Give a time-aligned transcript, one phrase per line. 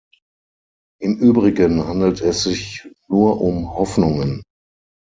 [0.99, 4.41] Im Übrigen handelt es sich nur um Hoffnungen.